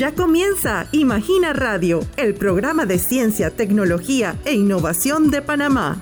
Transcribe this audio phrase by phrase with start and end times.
[0.00, 6.00] Ya comienza Imagina Radio, el programa de ciencia, tecnología e innovación de Panamá.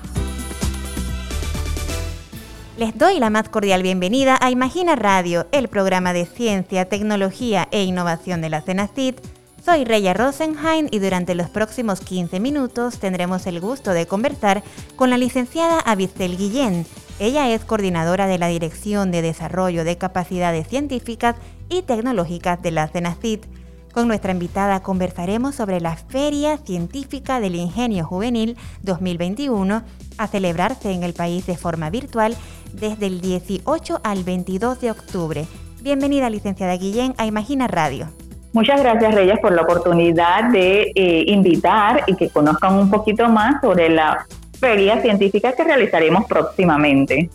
[2.77, 7.83] Les doy la más cordial bienvenida a Imagina Radio, el programa de ciencia, tecnología e
[7.83, 9.19] innovación de la CENACIT.
[9.65, 14.63] Soy Reya Rosenheim y durante los próximos 15 minutos tendremos el gusto de conversar
[14.95, 16.85] con la licenciada Avistel Guillén.
[17.19, 21.35] Ella es coordinadora de la Dirección de Desarrollo de Capacidades Científicas
[21.67, 23.58] y Tecnológicas de la CENACIT.
[23.93, 29.81] Con nuestra invitada conversaremos sobre la Feria Científica del Ingenio Juvenil 2021
[30.17, 32.35] a celebrarse en el país de forma virtual
[32.73, 35.47] desde el 18 al 22 de octubre.
[35.81, 38.09] Bienvenida, licenciada Guillén, a Imagina Radio.
[38.53, 43.61] Muchas gracias, Reyes, por la oportunidad de eh, invitar y que conozcan un poquito más
[43.61, 44.25] sobre la
[44.59, 47.29] feria científica que realizaremos próximamente.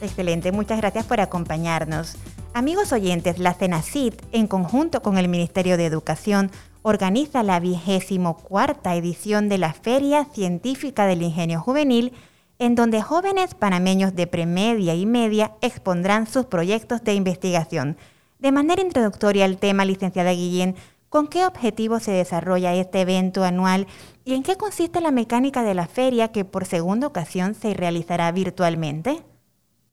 [0.00, 2.16] Excelente, muchas gracias por acompañarnos.
[2.56, 8.94] Amigos oyentes, la CENACIT, en conjunto con el Ministerio de Educación, organiza la vigésimo cuarta
[8.94, 12.14] edición de la Feria Científica del Ingenio Juvenil,
[12.58, 17.98] en donde jóvenes panameños de premedia y media expondrán sus proyectos de investigación.
[18.38, 20.76] De manera introductoria al tema, licenciada Guillén,
[21.10, 23.86] ¿con qué objetivo se desarrolla este evento anual
[24.24, 28.32] y en qué consiste la mecánica de la feria que por segunda ocasión se realizará
[28.32, 29.22] virtualmente?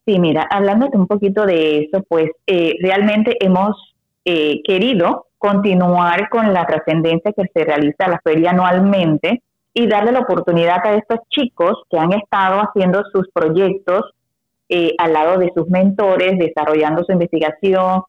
[0.05, 6.51] Sí, mira, hablándote un poquito de eso, pues eh, realmente hemos eh, querido continuar con
[6.53, 9.41] la trascendencia que se realiza la feria anualmente
[9.73, 14.13] y darle la oportunidad a estos chicos que han estado haciendo sus proyectos
[14.67, 18.03] eh, al lado de sus mentores, desarrollando su investigación,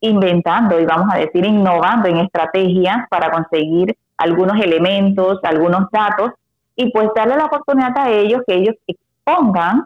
[0.00, 6.30] inventando y vamos a decir innovando en estrategias para conseguir algunos elementos, algunos datos
[6.76, 9.84] y pues darle la oportunidad a ellos que ellos expongan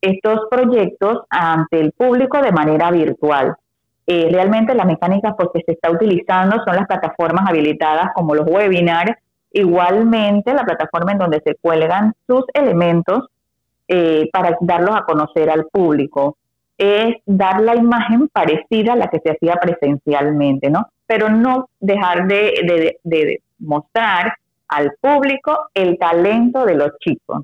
[0.00, 3.56] estos proyectos ante el público de manera virtual.
[4.06, 8.46] Eh, realmente la mecánica pues, que se está utilizando son las plataformas habilitadas como los
[8.46, 9.12] webinars,
[9.52, 13.28] igualmente la plataforma en donde se cuelgan sus elementos
[13.88, 16.36] eh, para darlos a conocer al público.
[16.78, 20.88] Es dar la imagen parecida a la que se hacía presencialmente, ¿no?
[21.06, 24.32] Pero no dejar de, de mostrar
[24.66, 27.42] al público el talento de los chicos.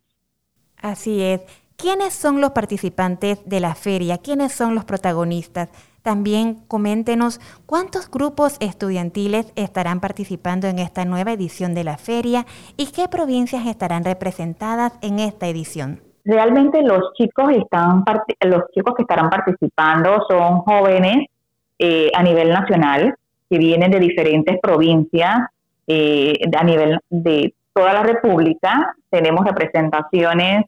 [0.80, 1.65] Así es.
[1.76, 4.16] ¿Quiénes son los participantes de la feria?
[4.16, 5.68] ¿Quiénes son los protagonistas?
[6.02, 12.46] También coméntenos cuántos grupos estudiantiles estarán participando en esta nueva edición de la feria
[12.78, 16.00] y qué provincias estarán representadas en esta edición.
[16.24, 18.04] Realmente los chicos están
[18.40, 21.26] los chicos que estarán participando son jóvenes
[21.78, 23.14] eh, a nivel nacional
[23.50, 25.40] que vienen de diferentes provincias
[25.86, 28.96] eh, a nivel de toda la República.
[29.10, 30.64] Tenemos representaciones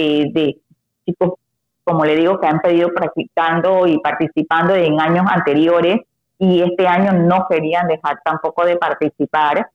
[0.00, 0.56] eh, de
[1.04, 1.34] chicos,
[1.82, 6.02] como le digo, que han pedido practicando y participando en años anteriores
[6.38, 9.68] y este año no querían dejar tampoco de participar.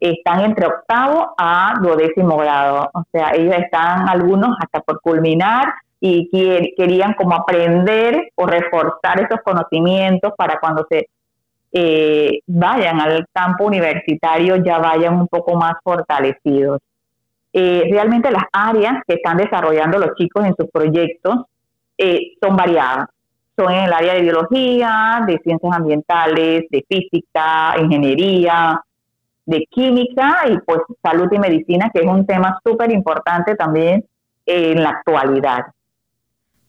[0.00, 6.30] Están entre octavo a duodécimo grado, o sea, ellos están algunos hasta por culminar y
[6.74, 11.08] querían como aprender o reforzar esos conocimientos para cuando se
[11.72, 16.80] eh, vayan al campo universitario ya vayan un poco más fortalecidos.
[17.58, 21.46] Eh, realmente las áreas que están desarrollando los chicos en sus proyectos
[21.96, 23.08] eh, son variadas.
[23.56, 28.78] Son en el área de biología, de ciencias ambientales, de física, ingeniería,
[29.46, 34.04] de química y pues salud y medicina, que es un tema súper importante también
[34.44, 35.64] en la actualidad.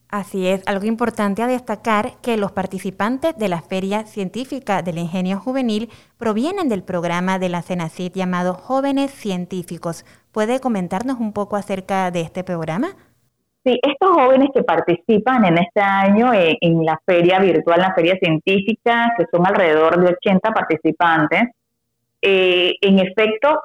[0.09, 5.37] Así es, algo importante a destacar que los participantes de la Feria Científica del Ingenio
[5.37, 10.05] Juvenil provienen del programa de la CENACIT llamado Jóvenes Científicos.
[10.31, 12.95] ¿Puede comentarnos un poco acerca de este programa?
[13.65, 19.13] Sí, estos jóvenes que participan en este año en, la feria virtual, la feria científica,
[19.17, 21.49] que son alrededor de 80 participantes,
[22.21, 23.59] eh, en efecto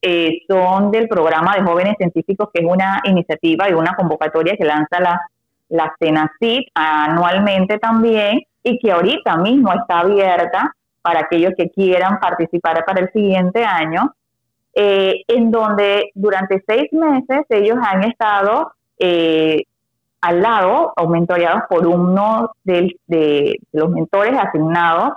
[0.00, 4.64] eh, son del programa de jóvenes científicos, que es una iniciativa y una convocatoria que
[4.64, 5.20] lanza la
[5.68, 12.84] la CENACIT anualmente también y que ahorita mismo está abierta para aquellos que quieran participar
[12.84, 14.14] para el siguiente año,
[14.74, 19.62] eh, en donde durante seis meses ellos han estado eh,
[20.20, 22.94] al lado o mentoreados por uno de,
[23.72, 25.12] los mentores asignados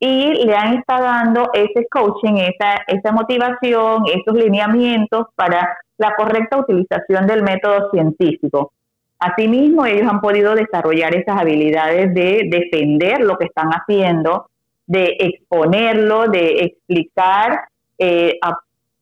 [0.00, 7.26] y le han estado dando ese coaching, esa motivación, esos lineamientos para la correcta utilización
[7.26, 8.72] del método científico.
[9.18, 14.48] Asimismo, ellos han podido desarrollar esas habilidades de defender lo que están haciendo,
[14.86, 17.68] de exponerlo, de explicar
[17.98, 18.38] eh,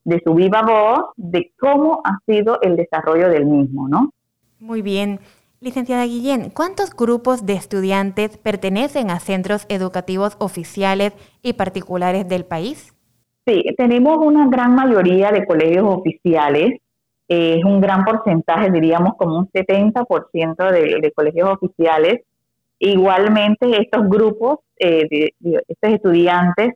[0.03, 4.11] de su viva voz de cómo ha sido el desarrollo del mismo, ¿no?
[4.59, 5.19] Muy bien.
[5.59, 12.93] Licenciada Guillén, ¿cuántos grupos de estudiantes pertenecen a centros educativos oficiales y particulares del país?
[13.45, 16.79] Sí, tenemos una gran mayoría de colegios oficiales.
[17.27, 22.21] Es un gran porcentaje, diríamos como un 70% de, de colegios oficiales.
[22.79, 26.73] Igualmente, estos grupos, eh, de, estos estudiantes,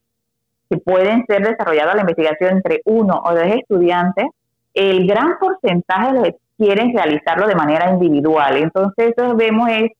[0.69, 4.25] que pueden ser desarrollados la investigación entre uno o dos estudiantes,
[4.73, 8.57] el gran porcentaje los quieren realizarlo de manera individual.
[8.57, 9.91] Entonces, eso vemos es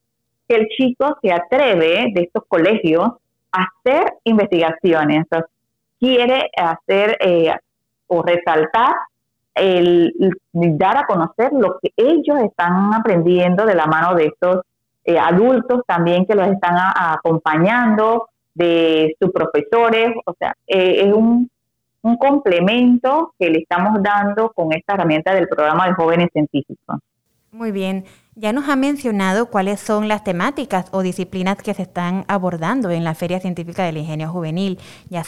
[0.48, 3.10] que el chico se atreve de estos colegios
[3.52, 5.26] a hacer investigaciones,
[6.00, 7.54] quiere hacer eh,
[8.08, 8.94] o resaltar
[9.56, 10.14] el,
[10.52, 14.62] dar a conocer lo que ellos están aprendiendo de la mano de estos
[15.04, 21.50] eh, adultos también que los están acompañando, de sus profesores, o sea, eh, es un,
[22.02, 27.00] un complemento que le estamos dando con esta herramienta del programa de jóvenes científicos.
[27.52, 28.06] Muy bien.
[28.34, 33.04] Ya nos ha mencionado cuáles son las temáticas o disciplinas que se están abordando en
[33.04, 34.80] la Feria Científica del Ingenio Juvenil,
[35.10, 35.26] ya,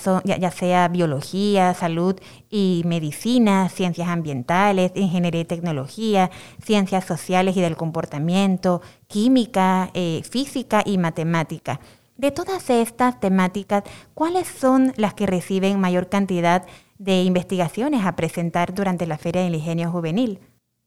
[0.52, 2.16] sea biología, salud
[2.50, 6.32] y medicina, ciencias ambientales, ingeniería y tecnología,
[6.64, 11.82] ciencias sociales y del comportamiento, química, eh, física y matemática.
[12.16, 13.84] De todas estas temáticas,
[14.14, 16.66] ¿cuáles son las que reciben mayor cantidad
[17.00, 20.40] de investigaciones a presentar durante la Feria del Ingenio Juvenil?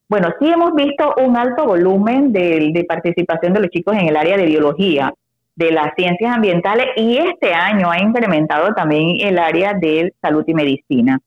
[0.09, 4.37] Bueno, sí hemos visto un alto volumen de, participación de los chicos en el área
[4.37, 5.13] de biología,
[5.57, 10.55] de las ciencias ambientales y este año ha incrementado también el área de salud y
[10.55, 11.19] medicina,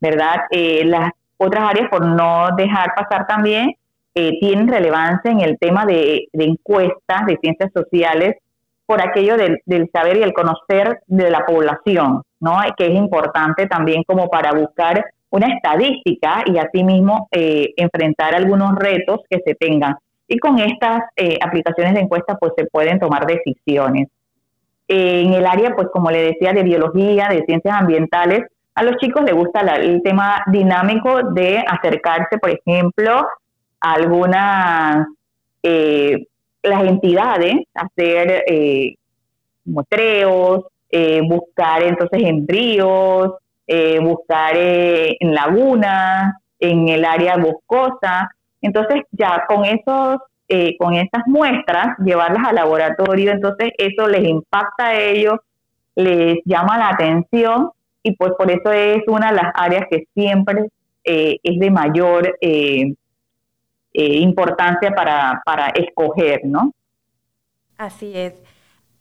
[0.00, 0.42] ¿verdad?
[0.52, 3.74] Eh, las otras áreas, por no dejar pasar también,
[4.14, 8.36] eh, tienen relevancia en el tema de, encuestas de ciencias sociales
[8.86, 12.58] por aquello del, del, saber y el conocer de la población, ¿no?
[12.76, 19.20] Que es importante también como para buscar una estadística y asimismo eh, enfrentar algunos retos
[19.28, 19.96] que se tengan.
[20.28, 24.08] Y con estas eh, aplicaciones de encuesta pues se pueden tomar decisiones.
[24.86, 28.42] en el área, pues como le decía, de biología, de ciencias ambientales,
[28.76, 33.26] a los chicos les gusta el tema dinámico de acercarse, por ejemplo,
[33.80, 35.06] a algunas,
[35.64, 36.26] eh,
[36.62, 38.94] las entidades, hacer eh,
[39.64, 40.64] muestreos,
[41.28, 43.32] buscar entonces embrios,
[43.66, 48.30] eh, buscar eh, en lagunas, en el área boscosa.
[48.60, 50.18] Entonces ya con esos,
[50.48, 55.34] eh, con esas muestras, llevarlas al laboratorio, entonces eso les impacta a ellos,
[55.94, 57.70] les llama la atención
[58.02, 60.66] y pues por eso es una de las áreas que siempre
[61.04, 62.38] es de mayor
[63.92, 66.72] importancia para, para escoger, ¿no?
[67.76, 68.43] Así es.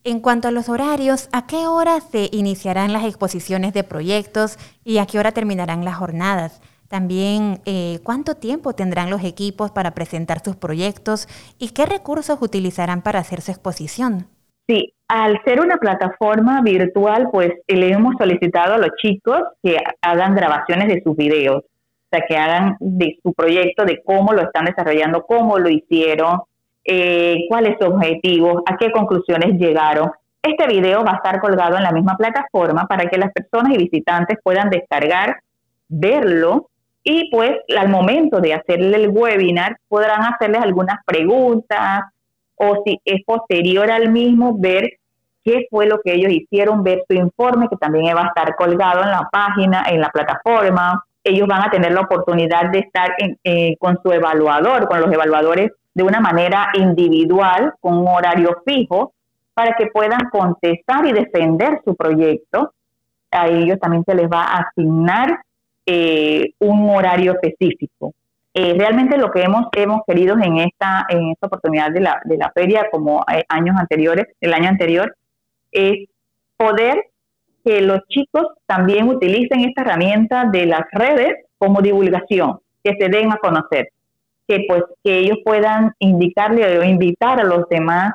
[0.06, 4.98] En cuanto a los horarios, ¿a qué hora se iniciarán las exposiciones de proyectos y
[4.98, 6.62] a qué hora terminarán las jornadas?
[6.90, 13.02] También, eh, ¿cuánto tiempo tendrán los equipos para presentar sus proyectos y qué recursos utilizarán
[13.02, 14.28] para hacer su exposición?
[14.68, 20.36] Sí, al ser una plataforma virtual, pues le hemos solicitado a los chicos que hagan
[20.36, 24.66] grabaciones de sus videos, o sea, que hagan de su proyecto, de cómo lo están
[24.66, 26.42] desarrollando, cómo lo hicieron,
[26.86, 30.12] eh, cuáles son objetivos, a qué conclusiones llegaron.
[30.42, 33.78] Este video va a estar colgado en la misma plataforma para que las personas y
[33.78, 35.38] visitantes puedan descargar,
[35.88, 36.70] verlo
[37.04, 42.04] y pues al momento de hacerle el webinar podrán hacerles algunas preguntas
[42.56, 44.90] o si es posterior al mismo ver
[45.44, 49.04] qué fue lo que ellos hicieron, ver su informe que también va a estar colgado
[49.04, 51.04] en la página, en la plataforma.
[51.24, 55.72] Ellos van a tener la oportunidad de estar eh, con su evaluador, con los evaluadores
[55.94, 59.14] de una manera individual, con un horario fijo,
[59.54, 62.74] para que puedan contestar y defender su proyecto.
[63.32, 65.40] A ellos también se les va a asignar
[65.86, 68.14] eh, un horario específico.
[68.56, 72.38] Eh, realmente lo que hemos, hemos querido en esta, en esta oportunidad de la, de
[72.38, 75.16] la feria, como eh, años anteriores, el año anterior,
[75.72, 76.08] es
[76.58, 77.04] poder
[77.66, 83.32] que los chicos también utilicen esta herramienta de las redes como divulgación, que se den
[83.32, 83.90] a conocer
[84.48, 88.14] que pues que ellos puedan indicarle o invitar a los demás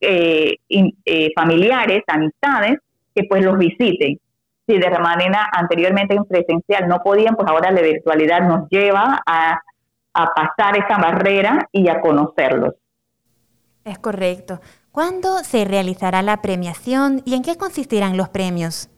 [0.00, 2.78] eh, eh, familiares, amistades,
[3.14, 4.18] que pues los visiten.
[4.66, 9.60] Si de manera anteriormente en presencial no podían, pues ahora la virtualidad nos lleva a,
[10.14, 12.74] a pasar esa barrera y a conocerlos.
[13.84, 14.60] Es correcto.
[14.90, 18.88] ¿Cuándo se realizará la premiación y en qué consistirán los premios?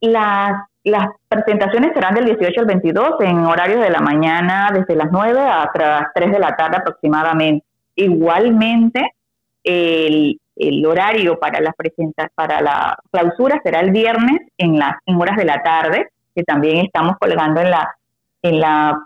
[0.00, 5.08] Las las presentaciones serán del 18 al 22 en horarios de la mañana desde las
[5.10, 7.66] 9 hasta las 3 de la tarde aproximadamente.
[7.96, 9.14] Igualmente,
[9.64, 10.38] el,
[10.86, 11.74] horario para las
[12.36, 17.16] para la clausura será el viernes en las horas de la tarde, que también estamos
[17.18, 17.94] colgando en la
[18.42, 19.04] en la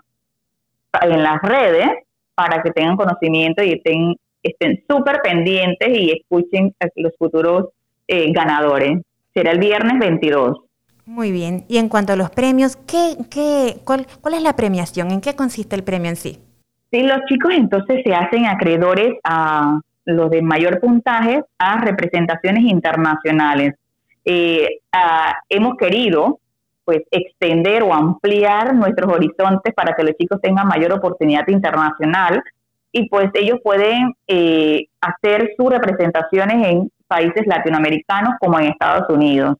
[1.01, 1.89] en las redes
[2.35, 7.69] para que tengan conocimiento y estén estén súper pendientes y escuchen a los futuros
[8.07, 9.01] eh, ganadores.
[9.33, 10.70] Será el viernes 22.
[11.11, 11.65] Muy bien.
[11.67, 15.11] Y en cuanto a los premios, ¿qué, qué, cuál, ¿cuál es la premiación?
[15.11, 16.39] ¿En qué consiste el premio en sí?
[16.89, 23.73] Sí, los chicos entonces se hacen acreedores a los de mayor puntaje a representaciones internacionales.
[24.23, 24.79] Eh,
[25.49, 26.39] hemos querido
[26.85, 32.41] pues extender o ampliar nuestros horizontes para que los chicos tengan mayor oportunidad internacional
[32.93, 39.57] y pues ellos pueden eh, hacer sus representaciones en países latinoamericanos como en Estados Unidos.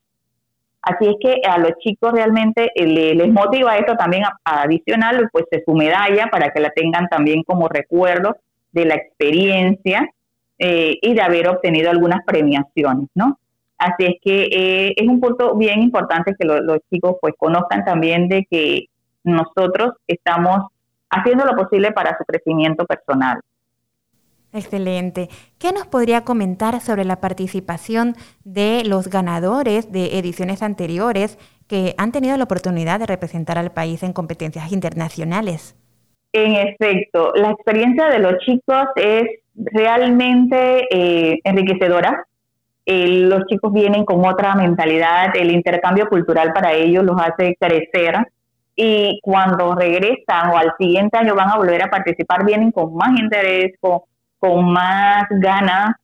[0.81, 5.45] Así es que a los chicos realmente eh, les motiva esto también a, adicional, pues
[5.63, 8.37] su medalla para que la tengan también como recuerdo
[8.71, 10.09] de la experiencia
[10.57, 13.37] eh, y de haber obtenido algunas premiaciones, ¿no?
[13.77, 18.27] Así es que eh, es un punto bien importante que los chicos pues conozcan también
[18.27, 18.85] de que
[19.23, 20.67] nosotros estamos
[21.09, 23.39] haciendo lo posible para su crecimiento personal.
[24.53, 25.29] Excelente.
[25.59, 32.11] ¿Qué nos podría comentar sobre la participación de los ganadores de ediciones anteriores que han
[32.11, 35.77] tenido la oportunidad de representar al país en competencias internacionales?
[36.33, 39.23] En efecto, la experiencia de los chicos es
[39.55, 42.25] realmente eh, enriquecedora.
[42.85, 48.15] Eh, los chicos vienen con otra mentalidad, el intercambio cultural para ellos los hace crecer
[48.75, 53.17] y cuando regresan o al siguiente año van a volver a participar, vienen con más
[53.19, 53.99] interés, con,
[54.41, 55.95] con más ganas.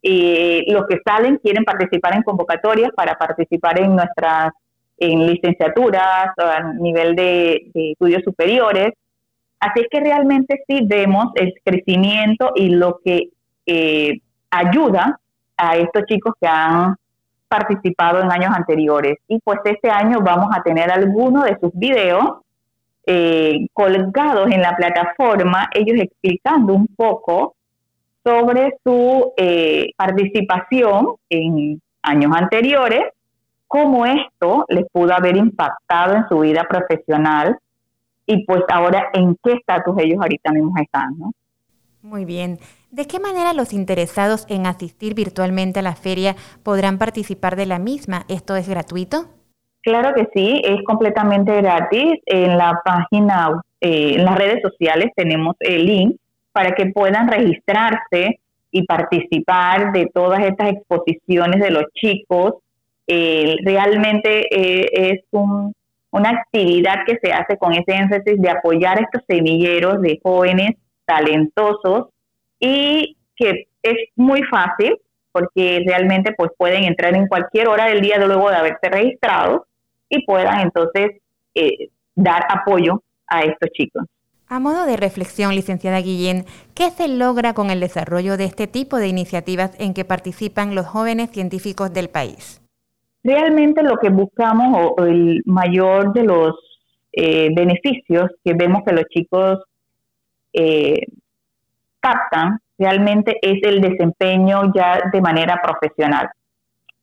[0.00, 4.52] y los que salen quieren participar en convocatorias para participar en nuestras
[4.98, 8.92] en licenciaturas a nivel de, estudios superiores.
[9.60, 13.30] Así que realmente sí vemos el crecimiento y lo que
[13.66, 15.18] eh, ayuda
[15.56, 16.94] a estos chicos que han
[17.48, 19.18] participado en años anteriores.
[19.26, 22.42] Y pues este año vamos a tener algunos de sus videos
[23.06, 27.54] eh, colgados en la plataforma, ellos explicando un poco
[28.28, 33.04] sobre su eh, participación en años anteriores,
[33.66, 37.58] cómo esto les pudo haber impactado en su vida profesional
[38.26, 41.32] y pues ahora en qué estatus ellos ahorita mismo están, ¿no?
[42.02, 42.58] Muy bien.
[42.90, 47.78] ¿De qué manera los interesados en asistir virtualmente a la feria podrán participar de la
[47.78, 48.24] misma?
[48.28, 49.24] ¿Esto es gratuito?
[49.82, 52.20] Claro que sí, es completamente gratis.
[52.26, 56.16] En la página, eh, en las redes sociales tenemos el link
[56.58, 58.40] para que puedan registrarse
[58.72, 62.54] y participar de todas estas exposiciones de los chicos.
[63.06, 69.22] Eh, realmente eh, es una actividad que se hace con ese énfasis de apoyar estos
[69.28, 70.70] semilleros de jóvenes
[71.04, 72.08] talentosos
[72.58, 74.96] y que es muy fácil
[75.30, 79.64] porque realmente pues pueden entrar en cualquier hora del día luego de haberse registrado
[80.08, 81.20] y puedan entonces
[81.54, 84.02] eh, dar apoyo a estos chicos.
[84.50, 88.96] A modo de reflexión, licenciada Guillén, ¿qué se logra con el desarrollo de este tipo
[88.96, 92.62] de iniciativas en que participan los jóvenes científicos del país?
[93.22, 96.54] Realmente lo que buscamos o, el mayor de los
[97.12, 99.58] eh, beneficios que vemos que los chicos
[100.54, 101.00] eh,
[102.00, 106.30] captan realmente es el desempeño ya de manera profesional.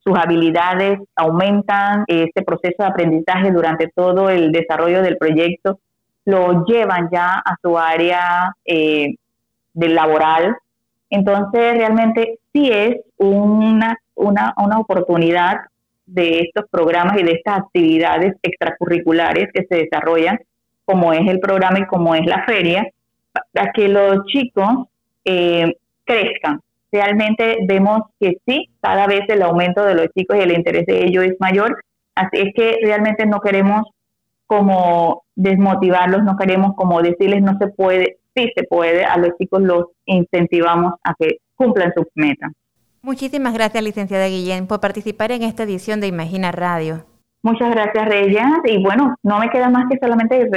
[0.02, 5.78] Sus habilidades aumentan, este proceso de aprendizaje durante todo el desarrollo del proyecto
[6.26, 9.14] lo llevan ya a su área eh,
[9.72, 10.56] del laboral.
[11.08, 15.56] Entonces, realmente sí es una, una, una oportunidad
[16.04, 20.38] de estos programas y de estas actividades extracurriculares que se desarrollan,
[20.84, 22.86] como es el programa y como es la feria,
[23.52, 24.88] para que los chicos
[25.24, 26.60] eh, crezcan.
[26.90, 31.04] Realmente vemos que sí, cada vez el aumento de los chicos y el interés de
[31.04, 31.82] ellos es mayor,
[32.14, 33.82] así es que realmente no queremos
[34.46, 39.62] como desmotivarlos, no queremos como decirles no se puede, sí se puede, a los chicos
[39.62, 42.52] los incentivamos a que cumplan sus metas.
[43.02, 47.04] Muchísimas gracias, licenciada Guillén, por participar en esta edición de Imagina Radio.
[47.42, 48.42] Muchas gracias, Reyes.
[48.64, 50.48] Y bueno, no me queda más que solamente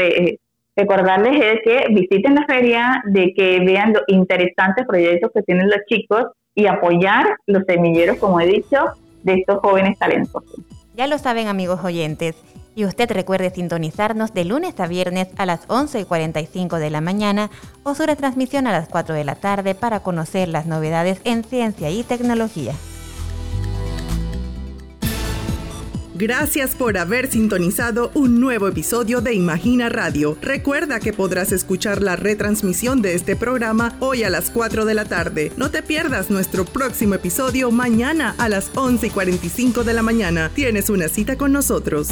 [0.76, 6.26] recordarles que visiten la feria, de que vean los interesantes proyectos que tienen los chicos
[6.56, 8.78] y apoyar los semilleros, como he dicho,
[9.22, 10.60] de estos jóvenes talentosos.
[10.96, 12.36] Ya lo saben, amigos oyentes.
[12.76, 17.02] Y usted recuerde sintonizarnos de lunes a viernes a las 11 y 45 de la
[17.02, 17.50] mañana
[17.84, 21.90] o su retransmisión a las 4 de la tarde para conocer las novedades en ciencia
[21.90, 22.74] y tecnología.
[26.20, 30.38] Gracias por haber sintonizado un nuevo episodio de Imagina Radio.
[30.42, 35.06] Recuerda que podrás escuchar la retransmisión de este programa hoy a las 4 de la
[35.06, 35.54] tarde.
[35.56, 40.52] No te pierdas nuestro próximo episodio mañana a las 11 y 45 de la mañana.
[40.54, 42.10] Tienes una cita con nosotros.